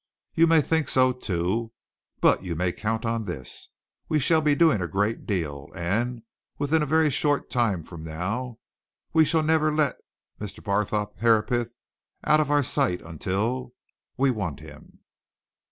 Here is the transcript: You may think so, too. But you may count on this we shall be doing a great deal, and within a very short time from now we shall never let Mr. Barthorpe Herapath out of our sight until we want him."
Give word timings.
You 0.33 0.47
may 0.47 0.61
think 0.61 0.89
so, 0.89 1.11
too. 1.13 1.73
But 2.21 2.41
you 2.41 2.55
may 2.55 2.71
count 2.71 3.05
on 3.05 3.25
this 3.25 3.69
we 4.09 4.17
shall 4.17 4.41
be 4.41 4.55
doing 4.55 4.81
a 4.81 4.87
great 4.87 5.27
deal, 5.27 5.69
and 5.75 6.23
within 6.57 6.81
a 6.81 6.87
very 6.87 7.11
short 7.11 7.51
time 7.51 7.83
from 7.83 8.03
now 8.03 8.57
we 9.13 9.23
shall 9.25 9.43
never 9.43 9.71
let 9.71 10.01
Mr. 10.39 10.63
Barthorpe 10.63 11.19
Herapath 11.19 11.75
out 12.23 12.39
of 12.39 12.49
our 12.49 12.63
sight 12.63 12.99
until 13.03 13.75
we 14.17 14.31
want 14.31 14.59
him." 14.59 15.01